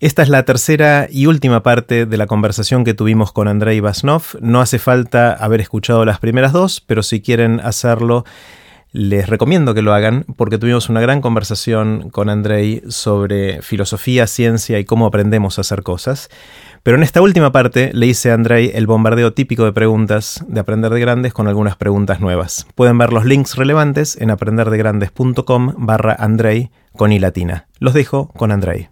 [0.00, 4.22] Esta es la tercera y última parte de la conversación que tuvimos con Andrei Vasnov.
[4.40, 8.24] No hace falta haber escuchado las primeras dos, pero si quieren hacerlo,
[8.92, 14.78] les recomiendo que lo hagan porque tuvimos una gran conversación con Andrei sobre filosofía, ciencia
[14.78, 16.30] y cómo aprendemos a hacer cosas.
[16.82, 20.60] Pero en esta última parte le hice a Andrei el bombardeo típico de preguntas de
[20.60, 22.66] Aprender de Grandes con algunas preguntas nuevas.
[22.74, 27.66] Pueden ver los links relevantes en aprenderdegrandes.com barra Andrei con i latina.
[27.80, 28.88] Los dejo con Andrei.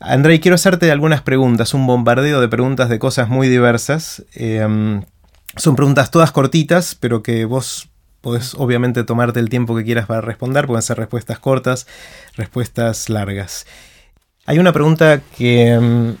[0.00, 4.24] Andrei, quiero hacerte algunas preguntas, un bombardeo de preguntas de cosas muy diversas.
[4.34, 5.02] Em,
[5.56, 7.90] son preguntas todas cortitas, pero que vos
[8.22, 10.66] podés obviamente tomarte el tiempo que quieras para responder.
[10.66, 11.86] Pueden ser respuestas cortas,
[12.34, 13.66] respuestas largas.
[14.46, 16.16] Hay una pregunta que em,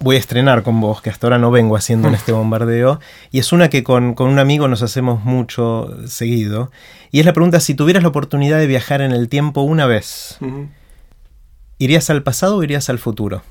[0.00, 2.98] voy a estrenar con vos, que hasta ahora no vengo haciendo en este bombardeo,
[3.30, 6.72] y es una que con, un amigo nos hacemos mucho seguido,
[7.12, 10.38] y es la pregunta, si tuvieras la oportunidad de viajar en el tiempo una vez,
[11.80, 13.42] ¿Irías al pasado o irías al futuro?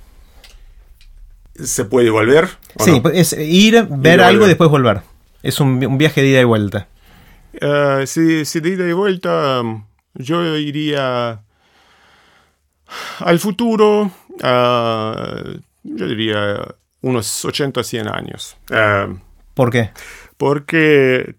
[1.56, 2.48] ¿Se puede volver?
[2.78, 5.02] Sí, es ir, ver algo y después volver.
[5.42, 6.88] Es un, viaje de ida y vuelta.
[7.60, 9.64] Uh, si, de ida y vuelta,
[10.14, 11.42] yo iría
[13.18, 18.58] al futuro, yo diría unos 80 100 años.
[18.70, 19.18] Uh,
[19.56, 19.90] ¿Por qué?
[20.38, 21.34] Porque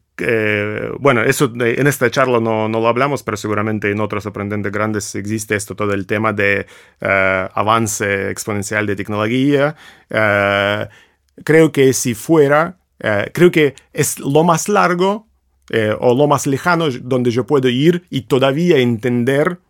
[0.99, 5.15] bueno, eso en esta charla no, no, lo hablamos, pero seguramente en otros aprendentes grandes
[5.15, 6.67] existe esto, todo el tema de
[7.01, 9.77] eh, avance exponencial de tecnología.
[10.09, 10.89] Eh,
[11.45, 15.27] creo que si fuera, eh, creo que es lo más largo
[16.01, 19.61] o lo más lejano donde yo puedo ir y todavía entender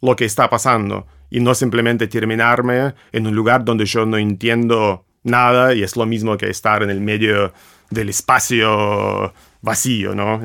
[0.00, 5.04] lo que está pasando y no simplemente terminarme en un lugar donde yo no entiendo
[5.22, 7.52] nada y es lo mismo que estar en el medio
[7.90, 10.40] del espacio vacío, ¿no?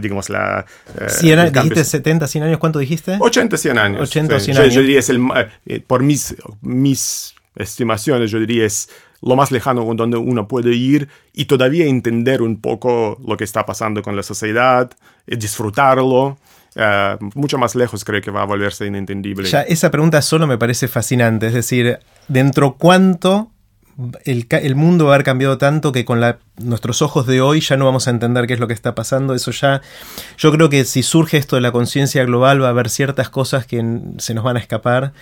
[0.00, 0.66] Digamos, la...
[0.98, 3.16] Eh, dijiste 70, 100 años, ¿cuánto dijiste?
[3.18, 4.02] 80, 100 años.
[4.02, 4.74] 80, 100 años.
[4.74, 5.20] Yo, diría, es el,
[5.66, 8.88] eh, por mis, mis estimaciones, yo diría es
[9.22, 13.66] lo más lejano donde uno puede ir y todavía entender un poco lo que está
[13.66, 14.90] pasando con la sociedad,
[15.26, 16.38] eh, disfrutarlo.
[17.34, 19.48] mucho más lejos creo que va a volverse inentendible.
[19.48, 21.98] Ya, esa pregunta solo me parece fascinante, es decir,
[22.28, 23.50] ¿dentro cuánto
[24.24, 26.20] el, mundo va a haber cambiado tanto que con
[26.58, 29.34] nuestros ojos de hoy ya no vamos a entender qué es lo que está pasando.
[29.34, 29.82] Eso ya,
[30.38, 33.66] yo creo que si surge esto de la conciencia global va a haber ciertas cosas
[33.66, 33.82] que
[34.18, 35.12] se nos van a escapar.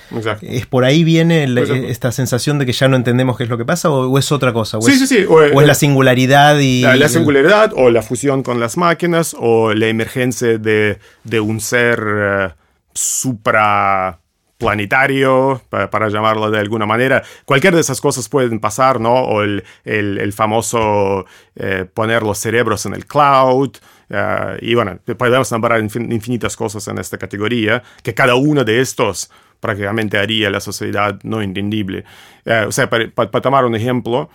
[0.43, 1.45] ¿Es por ahí viene
[1.89, 4.53] esta sensación de que ya no entendemos qué es lo que pasa o, es otra
[4.53, 4.79] cosa?
[4.81, 5.25] sí, sí, sí.
[5.29, 6.83] O, es la singularidad y...
[6.83, 10.99] La, singularidad o la fusión con las máquinas o la emergencia de,
[11.41, 12.49] un ser eh,
[12.93, 14.21] supra
[14.59, 17.23] planetario, para, llamarlo de alguna manera.
[17.45, 19.15] Cualquier de esas cosas pueden pasar, ¿no?
[19.15, 23.71] O el, el, famoso eh, poner los cerebros en el cloud.
[24.11, 29.31] Eh, y bueno, podemos nombrar infinitas cosas en esta categoría, que cada uno de estos
[29.61, 32.05] prácticamente haría la sociedad no entendible.
[32.45, 34.29] Eh, o sea, para, tomar un ejemplo,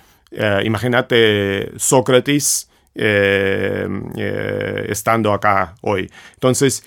[0.64, 2.70] imagínate Sócrates
[4.88, 6.10] estando acá hoy.
[6.36, 6.84] Entonces,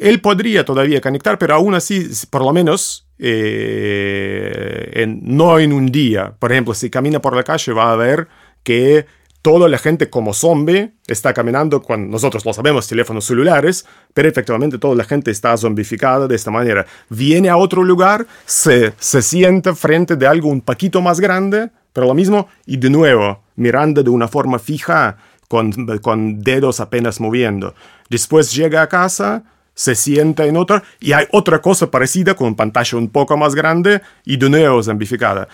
[0.00, 6.34] él podría todavía conectar, pero aún así, por lo menos, eh, no en un día.
[6.38, 8.26] Por ejemplo, si camina por la calle va a ver
[8.62, 9.04] que
[9.42, 13.84] toda la gente como zombie está caminando con, nosotros lo sabemos, teléfonos celulares,
[14.14, 16.86] pero efectivamente toda la gente está zombificada de esta manera.
[17.10, 22.06] Viene a otro lugar, se, se sienta frente de algo un poquito más grande, pero
[22.06, 25.18] lo mismo, y de nuevo, mirando de una forma fija,
[25.50, 27.74] con, con dedos apenas moviendo.
[28.08, 29.42] Después llega a casa,
[29.80, 34.02] se sienta en otra y hay otra cosa parecida con pantalla un poco más grande
[34.26, 35.48] y de nuevo amplificada.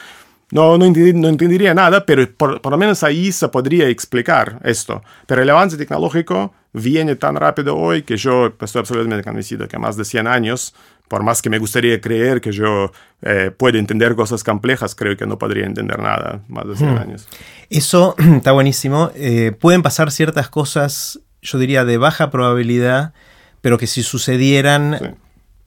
[0.50, 5.00] No, no, entendería nada, pero por, lo menos ahí se podría explicar esto.
[5.28, 9.97] Pero el avance tecnológico viene tan rápido hoy que yo estoy absolutamente convencido que más
[9.97, 10.75] de 100 años,
[11.06, 12.91] por más que me gustaría creer que yo
[13.22, 16.98] eh, puedo entender cosas complejas, creo que no podría entender nada más de 100 hmm.
[16.98, 17.28] años.
[17.70, 19.12] Eso está buenísimo.
[19.14, 23.14] Eh, pueden pasar ciertas cosas, yo diría, de baja probabilidad
[23.61, 25.17] pero que si sucedieran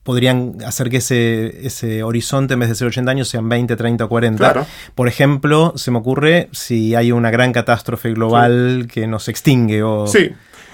[0.04, 4.06] podrían hacer que ese, ese, horizonte en vez de ser 80 años sean 20, 30
[4.06, 4.66] o 40.
[4.96, 10.08] Por ejemplo, se me ocurre si hay una gran catástrofe global que nos extingue o...
[10.08, 10.32] Sí.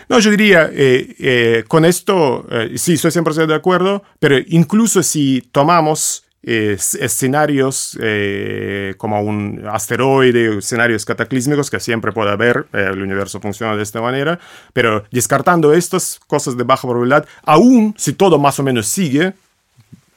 [0.08, 5.02] No, yo diría, eh, eh, con esto, eh, sí, estoy 100% de acuerdo, pero incluso
[5.02, 13.02] si tomamos escenarios eh, como un asteroide, escenarios cataclísmicos que siempre puede haber, eh, el
[13.02, 14.40] universo funciona de esta manera,
[14.72, 19.34] pero descartando estas cosas de baja probabilidad, aún si todo más o menos sigue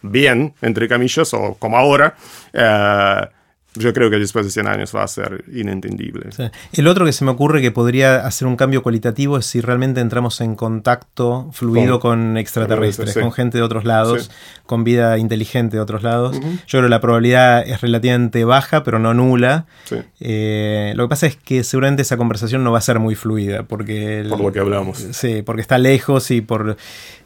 [0.03, 2.15] bien, entre camillas, o como ahora,
[2.53, 3.27] eh,
[3.79, 6.31] yo creo que después de 100 años va a ser inentendible.
[6.73, 10.01] El otro que se me ocurre que podría hacer un cambio cualitativo es si realmente
[10.01, 14.31] entramos en contacto fluido con, extraterrestres, con gente de otros lados,
[14.67, 16.39] con vida inteligente de otros lados.
[16.41, 19.67] Yo creo que la probabilidad es relativamente baja, pero no nula.
[20.21, 23.63] Eh, lo que pasa es que seguramente esa conversación no va a ser muy fluida,
[23.63, 24.27] porque...
[24.29, 25.07] por lo que hablamos.
[25.13, 26.77] Sí, porque está lejos y por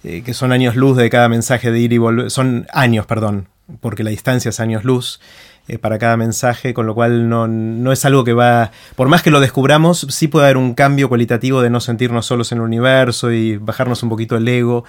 [0.04, 2.30] eh, que son años luz de cada mensaje de ir y volver.
[2.30, 3.48] Son años, perdón,
[3.80, 5.20] porque la distancia es años luz.
[5.68, 9.30] Eh, para cada mensaje, con lo cual no, es algo que va, por más que
[9.30, 13.30] lo descubramos, sí puede haber un cambio cualitativo de no sentirnos solos en el universo
[13.30, 14.82] y bajarnos un poquito el ego,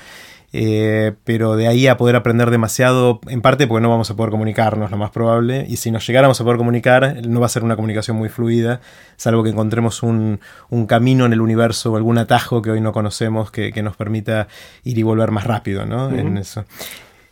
[0.51, 4.31] eh, pero de ahí a poder aprender demasiado, en parte porque no vamos a poder
[4.31, 7.63] comunicarnos, lo más probable, y si nos llegáramos a poder comunicar, no va a ser
[7.63, 8.81] una comunicación muy fluida,
[9.15, 10.39] salvo que encontremos un,
[10.87, 14.47] camino en el universo o algún atajo que hoy no conocemos que, nos permita
[14.83, 16.09] ir y volver más rápido, ¿no?
[16.09, 16.65] En eso.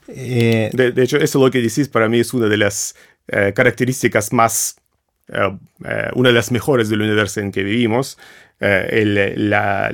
[0.08, 2.96] Eh, de, de, hecho, eso lo que decís para mí es una de las
[3.32, 4.76] eh, características más,
[5.30, 8.18] eh, eh, una de las mejores del universo en que vivimos,
[8.60, 9.90] la,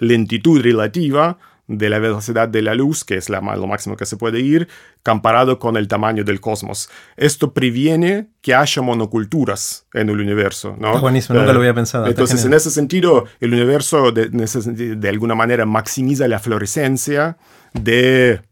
[0.00, 1.38] lentitud relativa
[1.68, 4.68] de la velocidad de la luz, que es la, lo máximo que se puede ir,
[5.02, 6.90] comparado con el tamaño del cosmos.
[7.16, 10.76] Esto previene que haya monoculturas en el universo.
[10.78, 11.00] ¿no?
[11.00, 12.06] buenísimo, nunca lo había pensado.
[12.06, 17.38] Entonces, en ese sentido, el universo de, de alguna manera maximiza la florescencia
[17.72, 18.42] de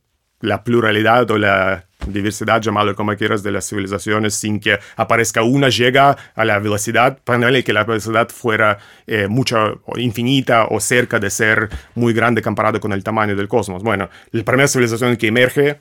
[0.43, 5.69] la pluralidad o la diversidad, llamarlo como quieras, de las civilizaciones sin que aparezca una
[5.69, 11.31] llega a la velocidad, ponerle que la velocidad fuera eh, mucho infinita o cerca de
[11.31, 13.83] ser muy grande comparado con el tamaño del cosmos.
[13.83, 15.79] Bueno, la primera civilización que emerge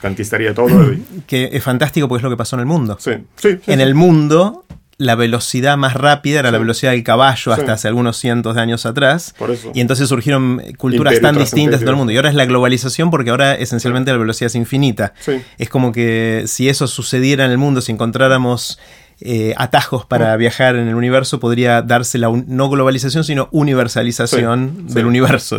[0.00, 0.92] conquistaría todo.
[1.26, 2.96] que es fantástico porque es lo que pasó en el mundo.
[2.98, 3.58] Sí, sí.
[3.66, 4.64] en el mundo
[5.02, 8.86] la velocidad más rápida era la velocidad del caballo hasta hace algunos cientos de años
[8.86, 9.34] atrás.
[9.74, 12.12] Y entonces surgieron culturas tan distintas en todo el mundo.
[12.12, 15.12] Y ahora es la globalización porque ahora esencialmente la velocidad es infinita.
[15.58, 18.78] Es como que si eso sucediera en el mundo, si encontráramos
[19.20, 25.06] eh, atajos para viajar en el universo, podría darse la no globalización, sino universalización del
[25.06, 25.58] universo.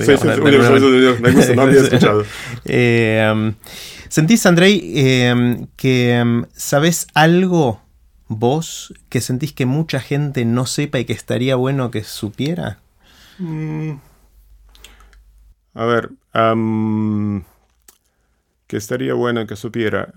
[4.13, 7.82] ¿Sentís, Andrei, eh, que um, sabes algo
[8.35, 12.79] vos que sentís que mucha gente no sepa y que estaría bueno que supiera?
[13.39, 13.93] Mm.
[15.75, 16.11] A ver,
[18.67, 20.13] que estaría bueno que supiera.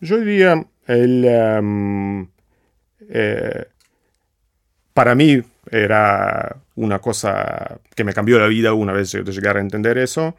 [0.00, 2.28] yo diría, el,
[3.08, 3.66] eh,
[4.92, 9.60] para mí era una cosa que me cambió la vida una vez de llegar a
[9.60, 10.34] entender eso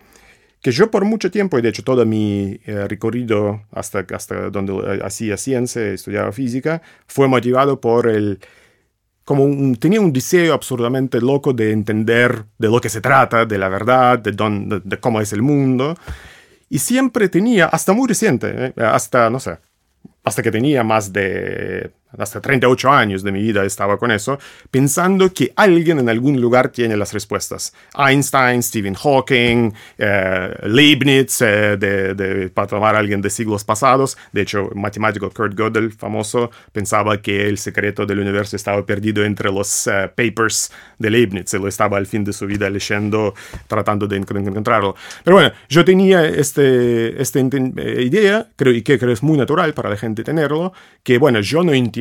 [0.61, 4.73] que yo por mucho tiempo, y de hecho todo mi eh, recorrido hasta, hasta donde
[4.73, 8.39] eh, hacía ciencia, estudiaba física, fue motivado por el...
[9.23, 13.69] Como tenía un deseo absurdamente loco de entender de lo que se trata, de la
[13.69, 14.31] verdad, de,
[14.83, 15.95] de cómo es el mundo.
[16.69, 19.57] Y siempre tenía, hasta muy reciente, eh, hasta, no sé,
[20.23, 25.33] hasta que tenía más de hasta 38 años de mi vida estaba con eso, pensando
[25.33, 27.73] que alguien en algún lugar tiene las respuestas.
[27.97, 34.17] Einstein, Stephen Hawking, eh, Leibniz, eh, de, para tomar a alguien de siglos pasados.
[34.31, 39.23] De hecho, el matemático Kurt Gödel, famoso, pensaba que el secreto del universo estaba perdido
[39.23, 41.53] entre los eh, papers de Leibniz.
[41.53, 43.33] Lo estaba al fin de su vida leyendo,
[43.67, 44.95] tratando de encontrarlo.
[45.23, 49.89] Pero bueno, yo tenía este, esta idea, creo, y que creo es muy natural para
[49.89, 50.73] la gente tenerlo,
[51.03, 52.00] que bueno, yo no entiendo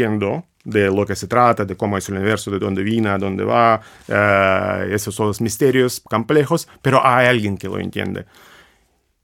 [0.64, 3.44] de lo que se trata, de cómo es el universo, de dónde viene, a dónde
[3.44, 8.26] va, eh, esos son los misterios complejos, pero hay alguien que lo entiende.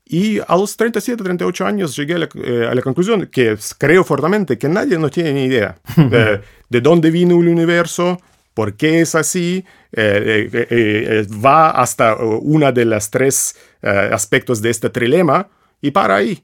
[0.09, 4.69] Y a los 37, 38 años llegué a la, eh, conclusión que creo fuertemente que
[4.69, 5.77] nadie no tiene ni idea
[6.69, 8.21] de dónde vino el universo,
[8.55, 15.49] por qué es así, eh, va hasta una de las tres aspectos de este trilema
[15.83, 16.43] y para ahí.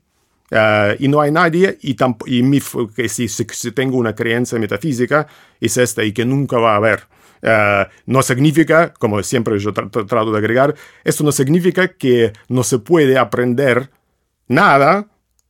[0.52, 2.60] Uh, y no hay nadie, y, y mi,
[2.94, 5.26] que si, si, tengo una creencia metafísica,
[5.58, 7.04] es esta y que nunca va a haber.
[7.42, 12.78] Uh, no significa, como siempre yo trato de agregar, esto no significa que no se
[12.80, 13.90] puede aprender
[14.46, 15.06] nada,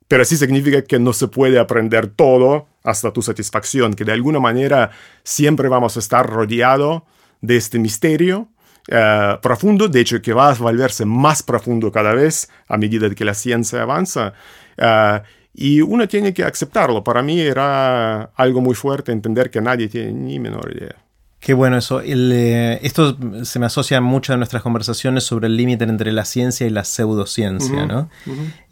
[0.06, 4.38] pero sí significa que no se puede aprender todo hasta tu satisfacción, que de alguna
[4.38, 4.92] manera
[5.24, 7.06] siempre vamos a estar rodeado
[7.40, 8.50] de este misterio
[8.88, 13.24] uh, profundo, de hecho que va a volverse más profundo cada vez a medida que
[13.24, 14.34] la ciencia avanza.
[14.78, 15.22] Ah,
[15.54, 17.04] y uno tiene que aceptarlo.
[17.04, 20.96] Para mí era algo muy fuerte entender que nadie tiene ni menor idea.
[21.42, 22.00] Qué bueno eso.
[22.04, 26.68] Eh, esto se me asocia mucho a nuestras conversaciones sobre el límite entre la ciencia
[26.68, 28.08] y la pseudociencia, ¿no?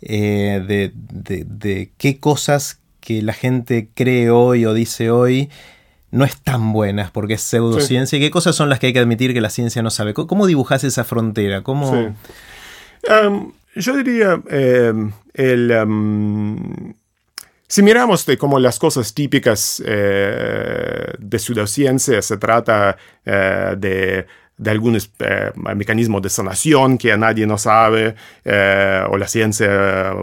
[0.02, 5.50] Eh, de, de, qué cosas que la gente cree hoy o dice hoy
[6.12, 9.34] no están buenas porque es pseudociencia y qué cosas son las que hay que admitir
[9.34, 10.14] que la ciencia no sabe.
[10.14, 11.62] ¿Cómo, dibujas esa frontera?
[11.64, 12.14] ¿Cómo...
[13.74, 16.94] yo diría, em, el, em,
[17.70, 24.70] si miramos de como las cosas típicas eh, de pseudociencia, se trata eh, de, de
[24.72, 28.16] algunos eh, de sanación que nadie no sabe,
[29.08, 30.16] o la ciencia,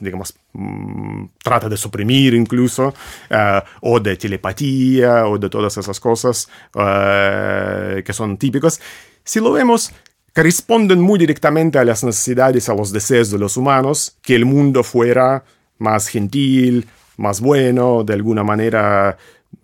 [0.00, 2.92] digamos, mm, trata de suprimir incluso,
[3.80, 8.78] o de telepatía, o de todas esas cosas que son típicas.
[9.24, 9.90] Si lo vemos,
[10.34, 14.82] corresponden muy directamente a las necesidades, a los deseos de los humanos, que el mundo
[14.82, 15.44] fuera
[15.78, 19.16] más gentil, más bueno, de alguna manera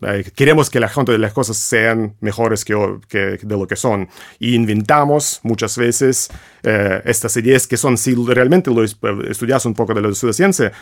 [0.02, 4.08] eh, queremos que la gente de las cosas sean mejores que, de lo que son.
[4.38, 6.28] Y inventamos muchas veces
[6.62, 10.73] eh, estas ideas que son, si realmente lo estudias un poco de la ciencia,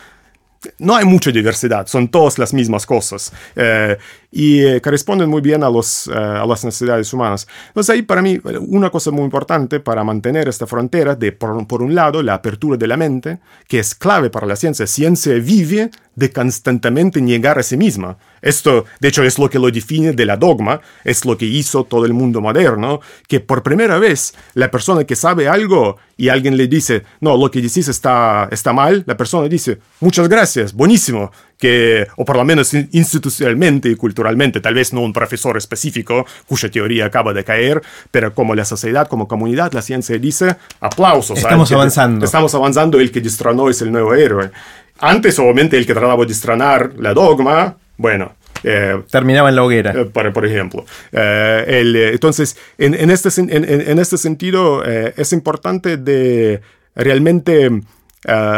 [0.79, 3.97] no hay mucha diversidad, son todas las mismas cosas eh,
[4.31, 7.47] y eh, corresponden muy bien a, los, eh, a las necesidades humanas.
[7.67, 11.81] Entonces ahí para mí una cosa muy importante para mantener esta frontera de, por, por,
[11.81, 14.87] un lado, la apertura de la mente, que es clave para la ciencia.
[14.87, 18.17] Ciencia vive de constantemente negar a sí misma.
[18.41, 21.83] Esto, de hecho, es lo que lo define de la dogma, es lo que hizo
[21.83, 26.55] todo el mundo moderno, que por primera vez la persona que sabe algo y alguien
[26.55, 31.31] le dice, no, lo que decís está, está mal, la persona dice, muchas gracias, buenísimo,
[31.57, 36.69] que, o por lo menos institucionalmente y culturalmente, tal vez no un profesor específico cuya
[36.69, 37.81] teoría acaba de caer,
[38.11, 41.37] pero como la sociedad, como comunidad, la ciencia dice, aplausos.
[41.37, 42.25] Estamos avanzando.
[42.25, 44.51] estamos avanzando, el que destronó es el nuevo héroe.
[44.99, 48.35] Antes, obviamente, el que trataba de destranar la dogma, bueno,
[48.67, 49.91] eh, Terminaba en la hoguera.
[49.91, 50.85] Eh, por, por, ejemplo.
[51.11, 56.61] Eh, entonces, en, este, en, este sentido, es importante de
[56.95, 57.69] realmente,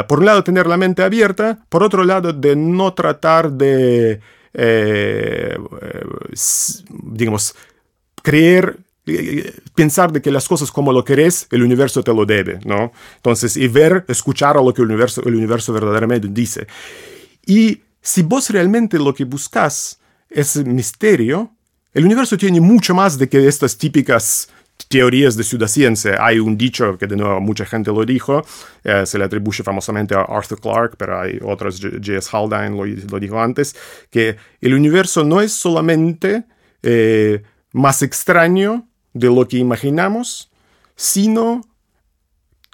[0.08, 4.22] por un lado, tener la mente abierta, por otro lado, de no tratar de,
[6.90, 7.56] digamos,
[8.24, 8.78] creer
[9.76, 12.92] pensar de que las cosas como lo querés, el universo te lo debe, ¿no?
[13.16, 16.68] Entonces, y ver, escuchar a lo que el universo, el universo verdaderamente dice.
[17.46, 20.00] Y si vos realmente lo que buscas
[20.30, 21.52] es misterio,
[21.94, 24.50] el universo tiene mucho más de que estas típicas
[24.88, 26.18] teorías de pseudociencia.
[26.20, 28.46] Hay un dicho que de nuevo mucha gente lo dijo,
[28.84, 32.30] eh, se le atribuye famosamente a Arthur Clarke, pero hay otros, J.S.
[32.32, 33.76] Haldane lo, lo, dijo antes,
[34.10, 36.46] que el universo no es solamente
[36.84, 37.42] eh,
[37.74, 38.87] más extraño
[39.18, 40.50] de lo que imaginamos,
[40.96, 41.62] sino,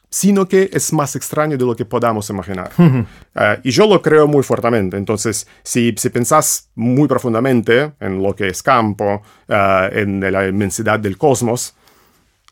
[0.10, 2.72] sino que es más extraño de lo que podamos imaginar.
[3.36, 4.96] Eh, y yo lo creo muy fuertemente.
[4.96, 9.54] Entonces, si, si pensás muy profundamente en lo que es campo, uh,
[9.92, 11.74] en la inmensidad del cosmos,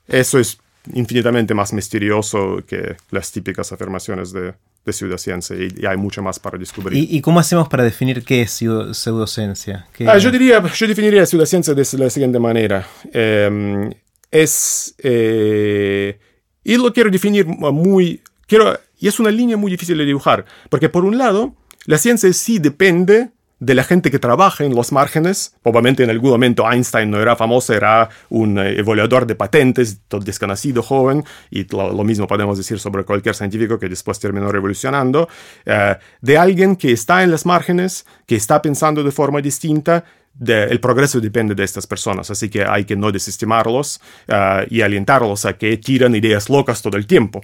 [0.07, 0.57] eso es
[0.91, 6.57] infinitamente más misterioso que las típicas afirmaciones de, de pseudociencia y, hay mucho más para
[6.57, 7.07] descubrir.
[7.09, 9.88] ¿Y, cómo hacemos para definir qué es pseudociencia?
[10.07, 12.88] Ah, yo, diría, yo definiría pseudociencia de la siguiente manera.
[13.11, 13.91] Em,
[14.29, 14.95] es...
[15.00, 16.19] Eh,
[16.63, 18.21] y lo quiero definir muy...
[18.47, 22.31] Quiero, y es una línea muy difícil de dibujar, porque por un lado, la ciencia
[22.33, 23.29] sí depende
[23.62, 25.56] de la gente que trabaja en los márgenes.
[25.63, 30.22] Obviamente en algún momento Einstein no era famoso, era un eh, evaluador de patentes, todo
[30.22, 35.30] desconocido, joven, y lo, mismo podemos decir sobre cualquier científico que después terminó revolucionando,
[35.65, 40.03] eh, de alguien que está en los márgenes, que está pensando de forma distinta.
[40.48, 45.46] el progreso depende de estas personas, así que hay que no desestimarlos uh, y alentarlos
[45.46, 47.41] a que tiran ideas locas todo el tiempo.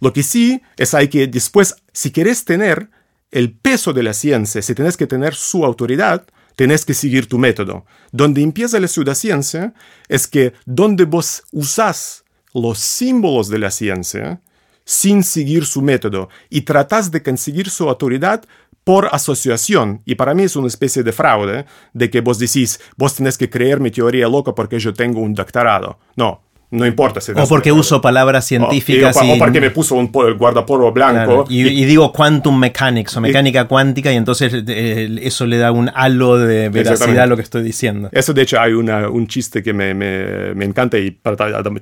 [0.00, 2.88] lo que sí es hay que después, si quieres tener
[3.32, 6.24] el peso de la ciencia, si tienes que tener su autoridad,
[6.54, 7.86] tenés que seguir tu método.
[8.12, 9.74] Donde empieza la pseudociencia
[10.08, 14.42] es que donde vos usás los símbolos de la ciencia
[14.84, 18.44] sin seguir su método y tratás de conseguir su autoridad
[18.84, 20.02] por asociación.
[20.04, 23.48] Y para mí es una especie de fraude de que vos decís, vos tenés que
[23.48, 25.98] creer mi teoría loca porque yo tengo un doctorado.
[26.16, 27.20] No, no importa.
[27.20, 29.14] Si o porque uso palabras científicas.
[29.16, 31.44] O, porque me puso un guardapolvo blanco.
[31.48, 36.38] Y, digo quantum mechanics o mecánica cuántica y entonces eh, eso le da un halo
[36.38, 38.08] de veracidad a lo que estoy diciendo.
[38.10, 41.18] Eso de hecho hay una, un chiste que me, me, me, encanta y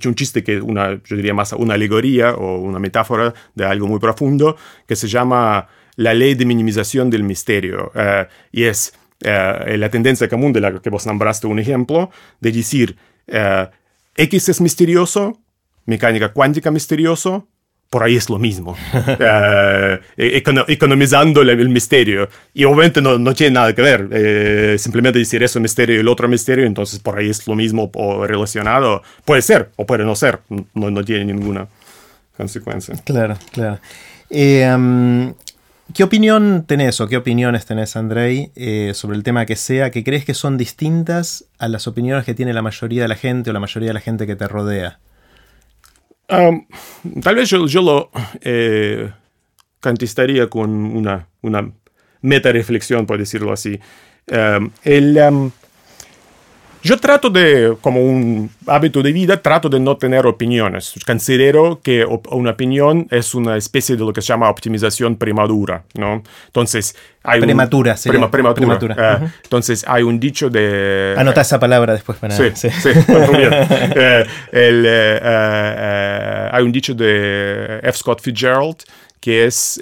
[0.05, 4.01] un chiste que una, yo diría más una alegoría o una metáfora de algo muy
[4.01, 4.57] profundo
[4.89, 7.93] que se llama la ley de minimización del misterio.
[7.95, 12.51] Eh, y es eh, la tendencia común de la que vos nombraste un ejemplo de
[12.51, 12.97] decir
[14.17, 15.41] X es misterioso,
[15.87, 17.49] mecánica cuántica misterioso,
[17.91, 18.77] por ahí es lo mismo,
[19.19, 22.29] eh, economizando el, misterio.
[22.55, 26.09] Y obviamente no, no tiene nada que ver, eh, simplemente decir eso misterio y el
[26.09, 29.03] otro misterio, entonces por ahí es lo mismo o relacionado.
[29.25, 31.67] Puede ser o puede no ser, no, no tiene ninguna
[32.37, 32.95] consecuencia.
[33.05, 33.81] Claro, claro.
[34.31, 35.35] Eh,
[35.95, 40.05] ¿Qué opinión tenés o qué opiniones tenés, Andrei, eh, sobre el tema que sea, que
[40.05, 43.53] crees que son distintas a las opiniones que tiene la mayoría de la gente o
[43.53, 45.01] la mayoría de la gente que te rodea?
[46.29, 48.11] tal vez yo, lo...
[48.41, 49.11] Eh,
[49.81, 51.73] contestaría con una, una
[52.21, 53.81] meta reflexión, por decirlo así.
[54.85, 55.19] El,
[56.83, 60.95] yo trato de, como un hábito de vida, trato de no tener opiniones.
[61.07, 66.23] Considero que una opinión es una especie de lo que se llama optimización premadura, ¿no?
[66.47, 68.77] Entonces, hay prematura, un, prema, prematura.
[68.77, 69.21] prematura.
[69.23, 71.15] Uh, Entonces, hay un dicho de...
[71.19, 72.35] Anota esa palabra después para...
[72.35, 73.53] Sí, sí, sí muy bien.
[73.53, 77.99] uh, el, uh, hay un dicho de F.
[77.99, 78.77] Scott Fitzgerald
[79.21, 79.79] que es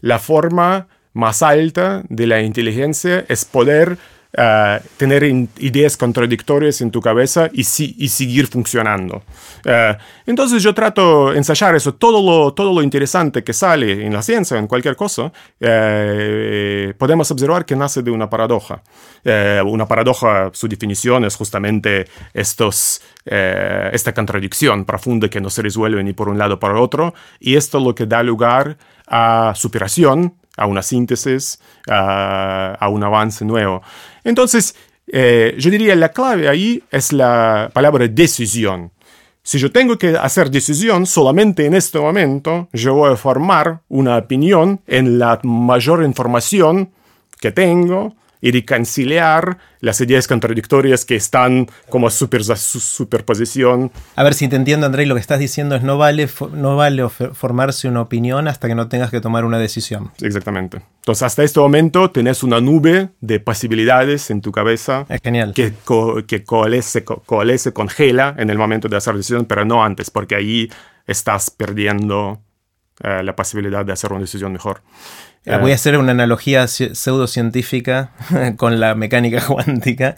[0.00, 3.96] la forma más alta de la inteligencia es poder
[4.36, 5.24] uh, tener
[5.58, 9.22] ideas contradictorias en tu cabeza y, si, y seguir funcionando.
[9.64, 14.12] Uh, entonces yo trato de ensayar eso, todo lo, todo lo interesante que sale en
[14.12, 18.82] la ciencia, en cualquier cosa, uh, podemos observar que nace de una paradoja.
[19.64, 26.12] una paradoja, su definición es justamente estos, esta contradicción profunda que no se resuelve ni
[26.12, 28.76] por un lado el otro, y esto es lo que da lugar
[29.06, 33.82] a superación a una síntesis, a, un avance nuevo.
[34.26, 34.74] Entonces,
[35.06, 38.90] eh, yo diría la clave ahí es la palabra decisión.
[39.40, 44.16] Si yo tengo que hacer decisión solamente en este momento, yo voy a formar una
[44.16, 46.90] opinión en la mayor información
[47.40, 53.90] que tengo, y reconciliar las ideas contradictorias que están como super, superposición.
[54.14, 57.08] A ver si te entiendo, André, lo que estás diciendo es no vale, no vale
[57.08, 60.12] formarse una opinión hasta que no tengas que tomar una decisión.
[60.20, 60.80] Exactamente.
[61.00, 65.06] Entonces, hasta este momento tenés una nube de posibilidades en tu cabeza.
[65.08, 65.52] Es genial.
[65.52, 65.72] Que,
[66.28, 70.70] que coalesce, coalesce, congela en el momento de hacer decisión, pero no antes, porque ahí
[71.08, 72.40] estás perdiendo
[73.02, 74.82] eh, la posibilidad de hacer una decisión mejor.
[75.46, 78.10] Ah, voy a hacer una analogía pseudocientífica
[78.56, 80.16] con la mecánica cuántica.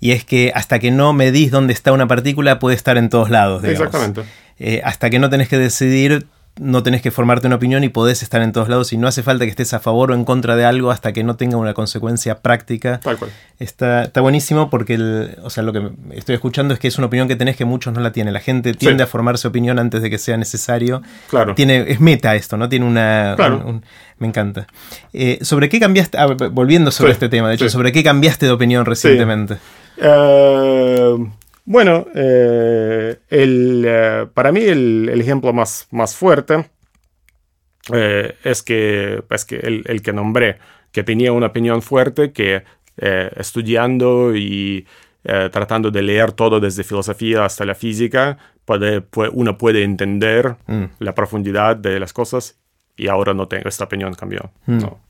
[0.00, 3.30] Y es que hasta que no medís dónde está una partícula, puede estar en todos
[3.30, 3.62] lados.
[3.64, 4.22] Exactamente.
[4.58, 6.26] Eh, hasta que no tenés que decidir
[6.58, 9.22] no tenés que formarte una opinión y podés estar en todos lados y no hace
[9.22, 11.72] falta que estés a favor o en contra de algo hasta que no tenga una
[11.72, 13.00] consecuencia práctica.
[13.00, 13.30] Tal cual.
[13.58, 17.06] Está, está buenísimo porque el, o sea, lo que estoy escuchando es que es una
[17.06, 18.34] opinión que tenés que muchos no la tienen.
[18.34, 21.02] La gente tiende a formarse opinión antes de que sea necesario.
[21.30, 21.54] Claro.
[21.54, 22.68] Tiene, es meta esto, ¿no?
[22.68, 23.34] Tiene una...
[23.36, 23.80] Claro.
[24.20, 24.68] Me encanta.
[25.12, 26.16] Eh, ¿Sobre qué cambiaste?
[26.16, 29.58] Ah, volviendo sobre este tema, de hecho, ¿sobre qué cambiaste de opinión recientemente?
[29.98, 31.40] Uh...
[31.70, 36.68] Bueno, eh, el, eh, para mí el, ejemplo más, más fuerte
[37.92, 40.58] eh, es que, es que el, que nombré,
[40.90, 42.64] que tenía una opinión fuerte, que
[42.96, 44.84] estudiando y
[45.22, 50.84] tratando de leer todo desde filosofía hasta la física, puede, uno puede entender mm.
[50.98, 52.58] la profundidad de las cosas
[53.00, 54.50] y ahora no tengo, esta opinión cambió.
[54.66, 54.78] Mm.
[54.78, 55.00] No,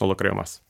[0.00, 0.62] no lo creo más.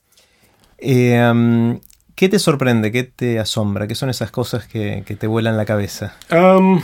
[0.83, 1.79] Um,
[2.17, 2.91] ¿Qué te sorprende?
[2.91, 3.87] ¿Qué te asombra?
[3.87, 6.17] ¿Qué son esas cosas que, te vuelan la cabeza?
[6.31, 6.83] Um,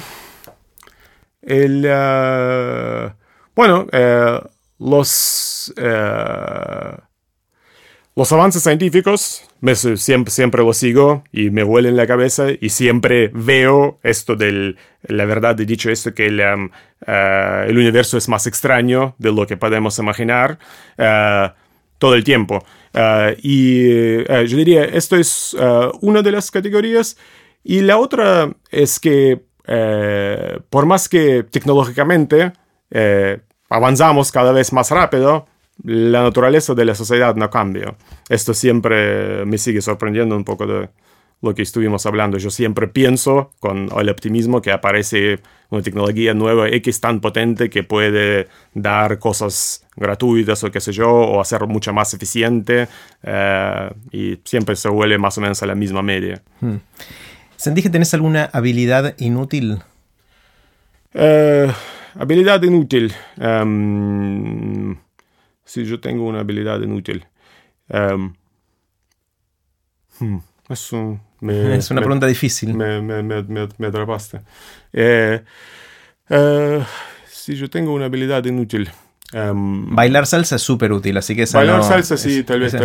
[1.42, 3.12] el, uh,
[3.56, 4.40] bueno, eh,
[4.78, 6.96] los, eh,
[8.14, 9.42] los avances científicos
[9.75, 15.25] siempre, siempre los sigo y me vuelan la cabeza y siempre veo esto de la
[15.25, 16.70] verdad he dicho esto que el, uh,
[17.68, 20.59] el, universo es más extraño de lo que podemos imaginar
[21.98, 22.64] todo el tiempo.
[22.94, 27.16] Ah, y yo diría, esto es ah, una de las categorías.
[27.64, 32.53] Y la otra es que, eh, por más que tecnológicamente
[32.90, 35.46] eh, avanzamos cada vez más rápido,
[35.84, 37.94] la naturaleza de la sociedad no cambia.
[38.28, 40.88] Esto siempre me sigue sorprendiendo un poco de,
[41.42, 42.38] lo que estuvimos hablando.
[42.38, 45.40] Yo siempre pienso con el optimismo que aparece
[45.70, 51.10] una tecnología nueva X tan potente que puede dar cosas gratuitas o qué sé yo,
[51.10, 52.88] o hacer mucho más eficiente
[53.24, 56.40] eh, y siempre se vuelve más o menos a la misma media.
[56.60, 56.76] Hmm.
[57.56, 59.82] ¿Sentís que tenés alguna habilidad inútil?
[61.14, 61.70] Eh,
[62.14, 63.12] habilidad inútil.
[63.36, 64.96] Um,
[65.72, 67.24] sí, yo tengo una habilidad inútil.
[67.88, 68.35] Um,
[70.68, 72.74] es un, es una pregunta difícil.
[72.74, 74.42] Me, atrapaste.
[74.92, 75.42] Eh,
[76.28, 76.85] eh,
[77.26, 78.90] si yo tengo una habilidad inútil.
[79.32, 82.76] Em, bailar salsa es súper útil, así que Bailar salsa, sí, tal vez.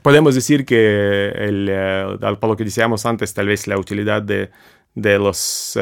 [0.00, 4.50] podemos decir que, el, por lo que decíamos antes, tal vez la utilidad de,
[4.94, 5.76] de los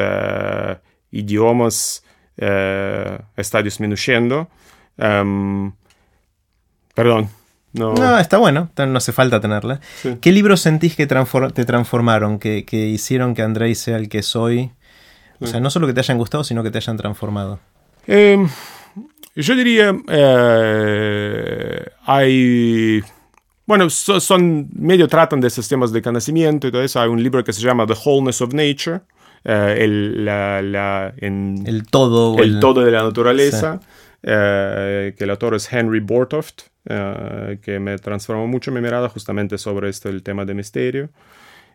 [1.11, 2.03] idiomas
[2.35, 4.49] está disminuyendo.
[4.97, 5.71] Em,
[6.93, 7.29] perdón,
[7.73, 8.19] no.
[8.19, 9.79] está bueno, no hace falta tenerla.
[10.19, 14.71] ¿Qué libros sentís que te transformaron, que, hicieron que Andrei sea el que soy?
[15.39, 17.59] O sea, no solo que te hayan gustado, sino que te hayan transformado.
[18.05, 18.47] Em,
[19.35, 23.01] yo diría, eh, hay...
[23.65, 26.99] Bueno, son, medio tratan de esos temas de conocimiento y todo eso.
[26.99, 29.01] Hay un libro que se llama The Wholeness of Nature,
[29.45, 32.37] eh, el, el todo.
[32.37, 33.79] El, todo de la naturaleza.
[34.21, 40.09] que el autor es Henry Bortoft, que me transformó mucho mi mirada justamente sobre esto,
[40.09, 41.09] el tema de misterio.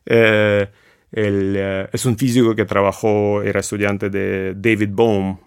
[0.04, 5.38] es un físico que trabajó, era estudiante de David Bohm,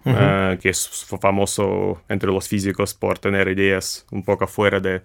[0.58, 5.02] que es famoso entre los físicos por tener ideas un poco fuera de,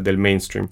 [0.00, 0.68] del mainstream.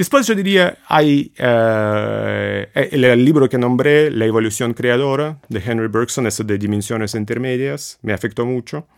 [0.00, 6.26] Después yo diría, hay eh, el, libro que nombré, La evolución creadora, de Henry Bergson,
[6.26, 8.88] ese de dimensiones intermedias, me afectó mucho.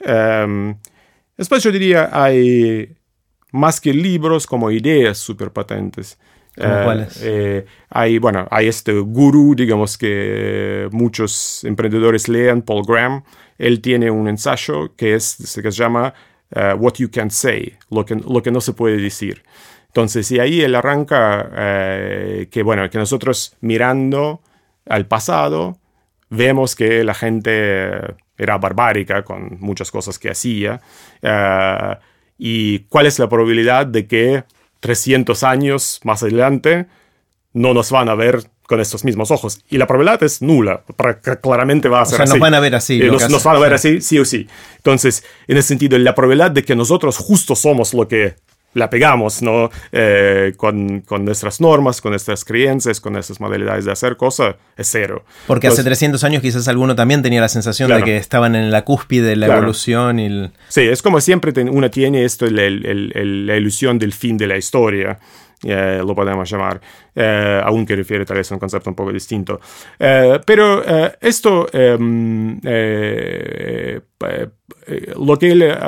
[0.00, 0.74] Em,
[1.36, 2.96] después yo diría, hay
[3.52, 6.18] más que libros, como ideas súper patentes.
[6.56, 7.22] ¿Cómo eh, cuáles?
[7.22, 13.24] Eh, hay, bueno, hay este gurú, digamos, que muchos emprendedores lean, Paul Graham.
[13.58, 16.14] Él tiene un ensayo que, es, que se llama
[16.78, 19.42] What You Can't Say, lo que, lo que no se puede decir.
[19.92, 24.40] Entonces, y ahí él arranca eh, que, bueno, que nosotros mirando
[24.86, 25.76] al pasado,
[26.30, 30.80] vemos que la gente era barbárica con muchas cosas que hacía.
[31.22, 31.96] Eh,
[32.38, 34.44] y cuál es la probabilidad de que
[34.80, 36.86] 300 años más adelante
[37.52, 39.60] no nos van a ver con estos mismos ojos.
[39.68, 40.82] Y la probabilidad es nula,
[41.40, 43.00] claramente va a ser o sea, nos van a ver así.
[43.00, 44.48] Eh, nos, van a ver así, sí o sí.
[44.76, 48.36] Entonces, en ese sentido, la probabilidad de que nosotros justo somos lo que
[48.74, 49.70] la pegamos, ¿no?
[49.90, 54.88] Eh, con, con, nuestras normas, con nuestras creencias, con nuestras modalidades de hacer cosas, es
[54.90, 55.24] cero.
[55.46, 58.84] Porque hace 300 años quizás alguno también tenía la sensación de que estaban en la
[58.84, 60.18] cúspide de la evolución.
[60.18, 65.18] Y Sí, es como siempre uno tiene esto, la ilusión del fin de la historia.
[65.64, 66.80] Eh, lo podemos llamar,
[67.14, 69.60] eh, aunque refiere tal vez a un concepto un poco distinto.
[69.98, 70.82] pero
[71.20, 72.58] esto, em,
[75.24, 75.78] lo que él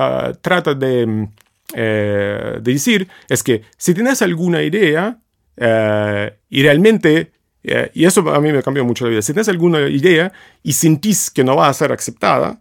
[0.40, 1.29] trata de
[1.76, 5.18] eh, de decir es que si tienes alguna idea
[5.56, 7.32] eh, y realmente,
[7.64, 10.32] eh, y eso a mí me cambió mucho la vida, si tienes alguna idea
[10.62, 12.60] y sentís que no va a ser aceptada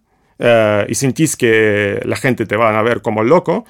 [0.89, 3.65] y sentís que la gente te va a ver como loco,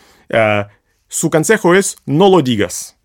[1.08, 2.98] su consejo es no lo digas.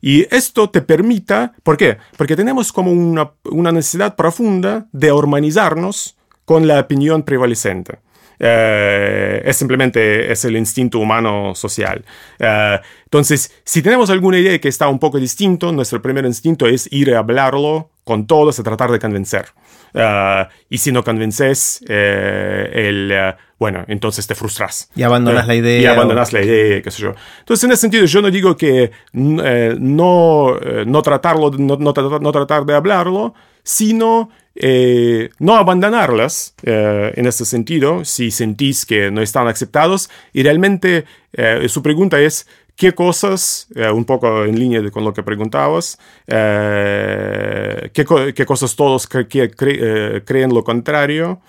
[0.00, 1.98] y esto te permita, ¿por qué?
[2.16, 8.00] Porque tenemos como una, una necesidad profunda de organizarnos con la opinión prevalecente.
[8.38, 12.04] Eh, es simplemente es el instinto humano social.
[12.38, 16.90] Eh, entonces, si tenemos alguna idea que está un poco distinto, nuestro primer instinto es
[16.92, 19.46] ir a hablarlo con todos y tratar de convencer.
[19.94, 24.90] Eh, y si no convences, el, bueno, entonces te frustras.
[24.94, 25.80] Y abandonas la idea.
[25.80, 27.14] Y abandonas la idea, qué sé yo.
[27.40, 32.74] Entonces, en ese sentido, yo no digo que no, no, tratarlo, no, no tratar de
[32.74, 40.10] hablarlo, sino eh, no abandonarlas eh, en este sentido si sentís que no están aceptados.
[40.32, 45.22] Y realmente eh, su pregunta es, ¿qué cosas, un poco en línea con lo que
[45.22, 48.04] preguntabas, ¿qué,
[48.46, 51.40] cosas todos creen lo contrario?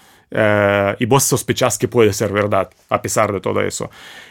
[1.00, 3.89] y vos sospechás que puede ser verdad a pesar de todo eso.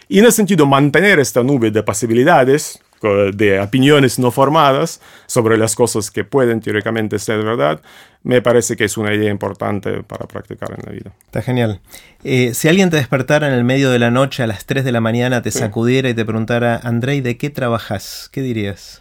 [0.09, 5.75] Y en ese sentido, mantener esta nube de posibilidades, de opiniones no formadas sobre las
[5.75, 7.81] cosas que pueden teóricamente ser verdad,
[8.23, 11.13] me parece que es una idea importante para practicar en la vida.
[11.27, 11.81] Está genial.
[12.25, 14.91] Eh, si alguien te despertara en el medio de la noche a las 3 de
[14.91, 18.29] la mañana, te sacudiera y te preguntara, Andrei, ¿de qué trabajas?
[18.33, 19.01] ¿Qué dirías?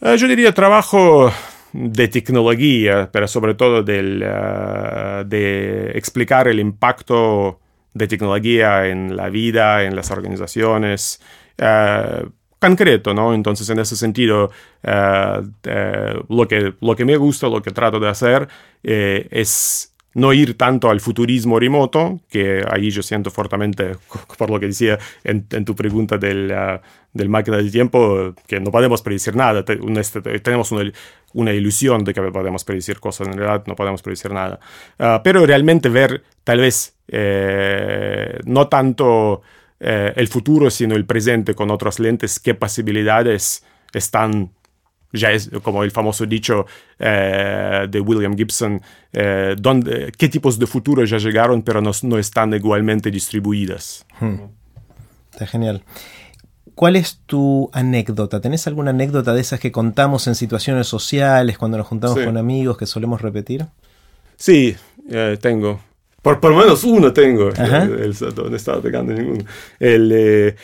[0.00, 1.32] Eh, yo diría trabajo
[1.72, 7.58] de tecnología, pero sobre todo del, eh, de explicar el impacto
[7.92, 11.20] de tecnología en la vida, en las organizaciones
[12.64, 13.34] concreto, ¿no?
[13.34, 14.50] Entonces, en ese sentido,
[14.82, 18.48] eh, eh, lo, que, lo que me gusta, lo que trato de hacer
[18.82, 23.96] eh, es no ir tanto al futurismo remoto, que ahí yo siento fuertemente,
[24.38, 26.54] por lo que decía en, tu pregunta del,
[27.12, 29.64] del, máquina del tiempo, que no podemos predecir nada.
[29.98, 30.90] Este, tenemos una,
[31.34, 34.60] una, ilusión de que podemos predecir cosas, en realidad no podemos predecir nada.
[34.98, 36.94] Ah, pero realmente ver tal vez
[38.46, 39.42] no tanto
[39.86, 44.50] eh, el futuro, sino el presente con otras lentes, qué posibilidades están,
[45.12, 46.64] ya es como el famoso dicho
[46.98, 48.80] eh, de William Gibson,
[49.12, 49.54] eh,
[50.16, 54.06] qué tipos de futuro ya llegaron, pero no, no están igualmente distribuidas.
[54.20, 54.46] Hmm.
[55.30, 55.84] Está genial.
[56.74, 58.40] ¿Cuál es tu anécdota?
[58.40, 62.78] ¿Tenés alguna anécdota de esas que contamos en situaciones sociales, cuando nos juntamos con amigos,
[62.78, 63.66] que solemos repetir?
[64.36, 64.76] Sí,
[65.42, 65.78] tengo.
[66.24, 67.50] Por, por lo menos uno tengo.
[67.50, 69.44] El, no estaba pegando ninguno.
[69.78, 70.56] El, eh,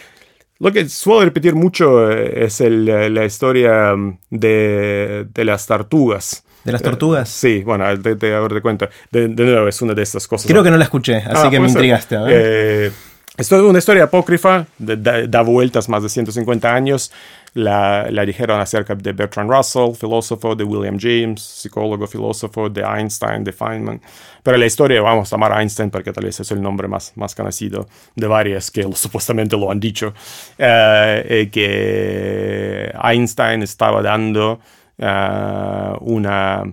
[0.58, 5.66] lo que suelo repetir mucho eh, es el, eh, la historia mm, de, de, las
[5.66, 6.44] tortugas.
[6.64, 7.28] ¿De las tortugas?
[7.28, 8.88] sí, bueno, te, te, de cuenta.
[9.10, 10.50] De, nuevo, es una de estas cosas.
[10.50, 12.16] Creo que no la escuché, así ah, que me intrigaste.
[12.26, 12.90] Eh,
[13.36, 17.12] es una historia apócrifa, da, vueltas más de 150 años.
[17.54, 23.52] La, dijeron acerca de Bertrand Russell, filósofo, de William James, psicólogo, filósofo, de Einstein, de
[23.52, 24.00] Feynman.
[24.42, 27.34] Pero la historia vamos a llamar Einstein porque tal vez es el nombre más, más
[27.34, 30.14] conocido de varias que supuestamente lo han dicho,
[30.58, 34.60] eh, que Einstein estaba dando
[34.98, 36.64] uh, una...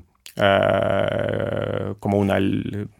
[2.00, 2.38] Como una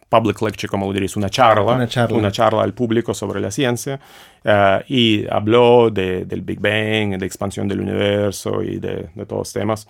[0.08, 4.00] public lecture, como diréis, una charla, una charla, una charla al público sobre la ciencia,
[4.44, 9.40] uh, y habló de, del Big Bang, de expansión del universo y de, de todos
[9.40, 9.86] los temas.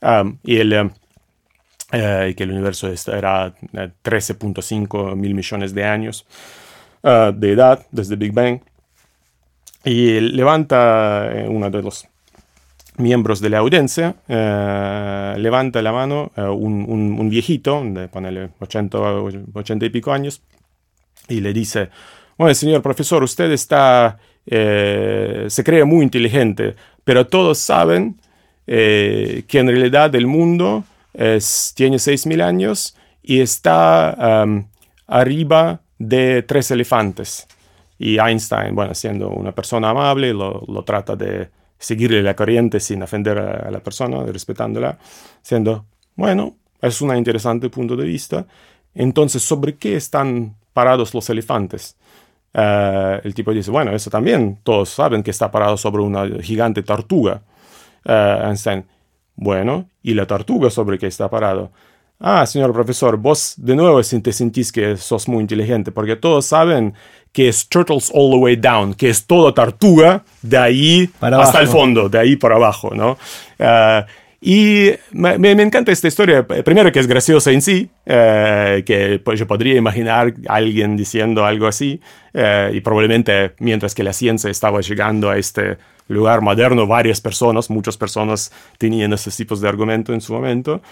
[0.00, 0.90] Um, y el, uh,
[1.90, 6.26] que el universo era 13.5 mil millones de años
[7.02, 8.60] de edad desde el Big Bang.
[9.84, 12.06] Y levanta uno de los
[12.98, 16.86] miembros de la audiencia, eh, levanta la mano eh, un,
[17.18, 18.98] un, viejito, de ponerle 80,
[19.54, 20.42] 80 y pico años,
[21.28, 21.88] y le dice,
[22.36, 26.74] bueno, señor profesor, usted está, eh, se cree muy inteligente,
[27.04, 28.20] pero todos saben
[28.64, 34.46] que en realidad el mundo es, tiene 6.000 años y está
[35.06, 37.46] arriba de tres elefantes.
[37.98, 41.50] Y Einstein, bueno, siendo una persona amable, lo, lo trata de
[41.82, 44.98] seguirle la corriente sin ofender a la persona, respetándola,
[45.42, 48.46] siendo, bueno, es un interesante punto de vista.
[48.94, 51.96] Entonces, ¿sobre qué están parados los elefantes?
[52.54, 56.82] Uh, el tipo dice, bueno, eso también, todos saben que está parado sobre una gigante
[56.82, 57.42] tortuga.
[58.04, 58.82] Uh,
[59.34, 61.72] bueno, ¿y la tortuga sobre qué está parado?
[62.20, 66.94] Ah, señor profesor, vos de nuevo te sentís que sos muy inteligente, porque todos saben
[67.32, 71.68] que es Turtles All the Way Down, que es toda tortuga de ahí hasta el
[71.68, 73.18] fondo, de ahí para abajo, ¿no?
[73.58, 74.06] Ah,
[74.44, 79.38] y me, me, encanta esta historia, primero que es graciosa en sí, eh, que pues,
[79.38, 82.00] yo podría imaginar a alguien diciendo algo así,
[82.34, 87.70] eh, y probablemente mientras que la ciencia estaba llegando a este lugar moderno, varias personas,
[87.70, 90.82] muchas personas tenían estos tipos de argumento en su momento.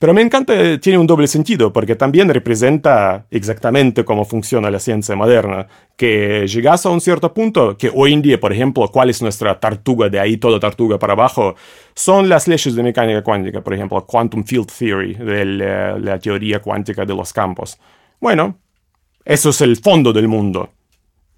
[0.00, 5.14] Pero me encanta, tiene un doble sentido, porque también representa exactamente cómo funciona la ciencia
[5.14, 9.20] moderna, que llegas a un cierto punto, que hoy en día, por ejemplo, cuál es
[9.20, 11.54] nuestra tartuga, de ahí toda tartuga para abajo,
[11.94, 17.04] son las leyes de mecánica cuántica, por ejemplo, Quantum Field Theory, de la, teoría cuántica
[17.04, 17.78] de los campos.
[18.18, 18.56] Bueno,
[19.22, 20.70] eso es el fondo del mundo.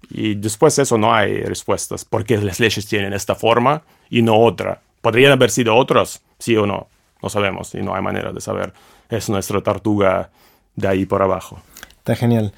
[0.09, 4.39] Y después de eso no hay respuestas, porque las leyes tienen esta forma y no
[4.39, 4.79] otra.
[5.01, 6.21] ¿Podrían haber sido otros?
[6.39, 6.87] Sí o no.
[7.23, 8.73] No sabemos y no hay manera de saber.
[9.09, 10.29] Es nuestra tortuga
[10.75, 11.59] de ahí por abajo.
[11.97, 12.53] Está genial.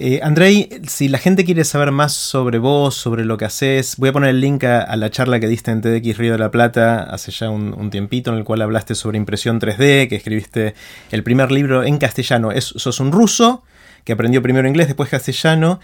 [0.00, 4.08] Eh, Andrei, si la gente quiere saber más sobre vos, sobre lo que haces, voy
[4.08, 7.04] a poner el link a, la charla que diste en TDX Río de la Plata
[7.04, 10.74] hace ya un, tiempito, en el cual hablaste sobre impresión 3D, que escribiste
[11.12, 12.50] el primer libro en castellano.
[12.60, 13.62] Sos un ruso
[14.04, 15.78] que aprendió primero inglés, después castellano,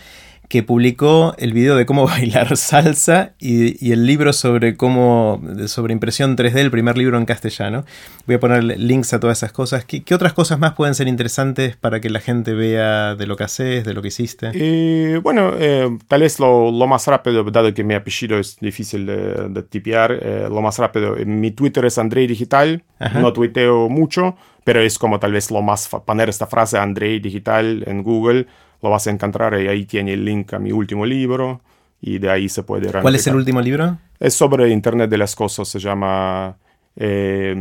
[0.48, 6.36] que publicó el video de cómo bailar salsa y, el libro sobre cómo sobre impresión
[6.36, 7.84] 3D, el primer libro en castellano.
[8.26, 9.84] Voy a poner links a todas esas cosas.
[9.84, 13.44] ¿Qué, otras cosas más pueden ser interesantes para que la gente vea de lo que
[13.44, 14.50] haces, de lo que hiciste?
[14.54, 19.62] Eh, bueno, eh, tal vez lo, más rápido, dado que mi apellido es difícil de,
[19.68, 22.82] tipear, eh, lo más rápido, mi Twitter es Andrei Digital,
[23.14, 27.84] no tuiteo mucho, pero es como tal vez lo más, poner esta frase Andrei Digital
[27.86, 28.46] en Google
[28.84, 31.62] lo vas a encontrar y ahí tiene el link a mi último libro
[32.02, 33.96] y de ahí se puede ¿Cuál es el último libro?
[34.20, 36.58] Es sobre Internet de las Cosas, se llama
[36.94, 37.56] eh,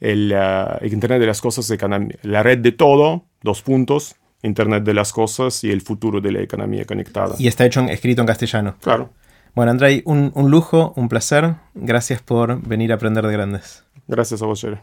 [0.00, 1.76] el uh, Internet de las Cosas,
[2.22, 6.40] la red de todo, dos puntos, Internet de las Cosas y el futuro de la
[6.40, 7.34] economía conectada.
[7.36, 8.76] Y está hecho escrito en castellano.
[8.80, 9.10] Claro.
[9.56, 11.56] Bueno, Andrei, un, un lujo, un placer.
[11.74, 13.82] Gracias por venir a aprender de grandes.
[14.06, 14.78] Gracias a vos, Jerry.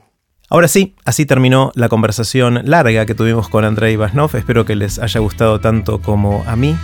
[0.50, 4.34] Ahora sí, así terminó la conversación larga que tuvimos con Andrei Vasnov.
[4.34, 6.78] Espero que les haya gustado tanto como a mí.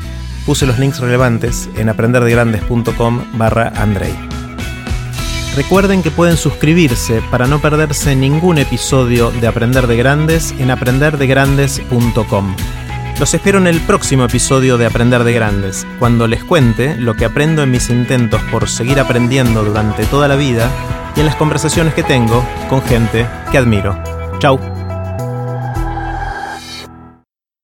[0.45, 4.13] Puse los links relevantes en aprenderdegrandes.com barra Andrei.
[5.55, 12.55] Recuerden que pueden suscribirse para no perderse ningún episodio de Aprender de Grandes en aprenderdegrandes.com.
[13.17, 17.25] Los espero en el próximo episodio de Aprender de Grandes, cuando les cuente lo que
[17.25, 20.69] aprendo en mis intentos por seguir aprendiendo durante toda la vida
[21.15, 23.97] y en las conversaciones que tengo con gente que admiro.
[24.39, 24.72] Chau.